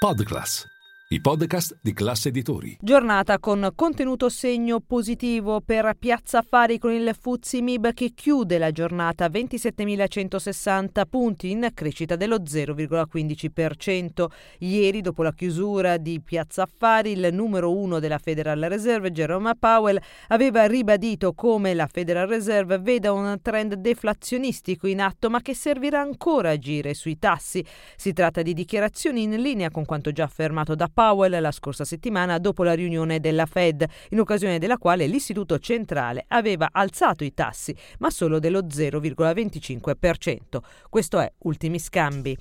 [0.00, 0.77] Podcast.
[1.10, 2.76] I podcast di classe editori.
[2.82, 8.70] Giornata con contenuto segno positivo per Piazza Affari con il Fuzzi Mib che chiude la
[8.72, 14.26] giornata a 27.160 punti in crescita dello 0,15%.
[14.58, 19.98] Ieri, dopo la chiusura di Piazza Affari, il numero uno della Federal Reserve, Jerome Powell,
[20.26, 26.02] aveva ribadito come la Federal Reserve veda un trend deflazionistico in atto ma che servirà
[26.02, 27.64] ancora a agire sui tassi.
[27.96, 32.38] Si tratta di dichiarazioni in linea con quanto già affermato da Powell la scorsa settimana
[32.38, 37.72] dopo la riunione della Fed, in occasione della quale l'istituto centrale aveva alzato i tassi,
[38.00, 40.58] ma solo dello 0,25%.
[40.90, 42.36] Questo è Ultimi Scambi.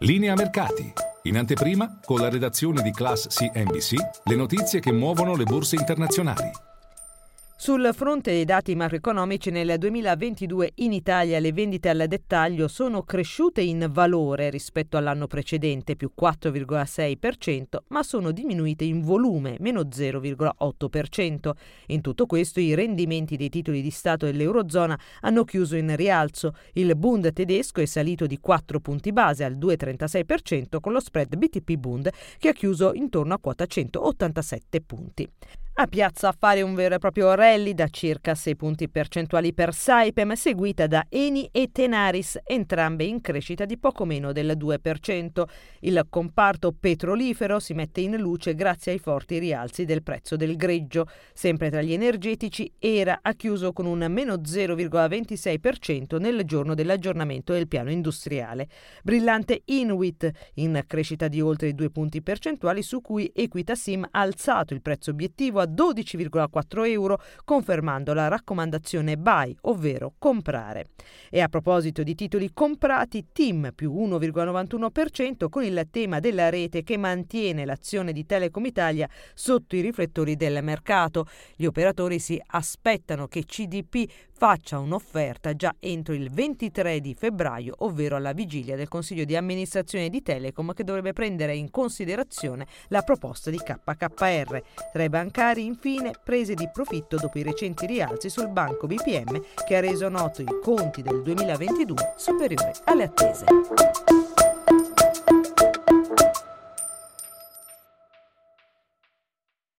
[0.00, 0.92] Linea mercati.
[1.22, 3.94] In anteprima, con la redazione di Class CNBC,
[4.24, 6.50] le notizie che muovono le borse internazionali.
[7.64, 13.62] Sul fronte dei dati macroeconomici nel 2022 in Italia le vendite al dettaglio sono cresciute
[13.62, 21.52] in valore rispetto all'anno precedente più 4,6%, ma sono diminuite in volume meno 0,8%.
[21.86, 26.52] In tutto questo i rendimenti dei titoli di Stato dell'Eurozona hanno chiuso in rialzo.
[26.74, 31.76] Il Bund tedesco è salito di 4 punti base al 2,36% con lo spread BTP
[31.76, 35.28] Bund che ha chiuso intorno a quota 187 punti.
[35.76, 40.34] A Piazza Affari un vero e proprio rally da circa 6 punti percentuali per Saipem,
[40.34, 45.42] seguita da Eni e Tenaris, entrambe in crescita di poco meno del 2%.
[45.80, 51.08] Il comparto petrolifero si mette in luce grazie ai forti rialzi del prezzo del greggio.
[51.32, 57.66] Sempre tra gli energetici, ERA ha chiuso con un meno 0,26% nel giorno dell'aggiornamento del
[57.66, 58.68] piano industriale.
[59.02, 64.80] Brillante Inuit, in crescita di oltre 2 punti percentuali, su cui Equitasim ha alzato il
[64.80, 70.90] prezzo obiettivo a 12,4 euro, confermando la raccomandazione buy, ovvero comprare.
[71.30, 76.96] E a proposito di titoli comprati, TIM più 1,91% con il tema della rete che
[76.96, 81.26] mantiene l'azione di Telecom Italia sotto i riflettori del mercato.
[81.56, 84.06] Gli operatori si aspettano che CDP
[84.36, 90.08] faccia un'offerta già entro il 23 di febbraio, ovvero alla vigilia del Consiglio di amministrazione
[90.08, 94.62] di Telecom che dovrebbe prendere in considerazione la proposta di KKR.
[94.92, 99.76] Tra i bancari, infine, prese di profitto dopo i recenti rialzi sul banco BPM che
[99.76, 104.33] ha reso noto i conti del 2022 superiori alle attese.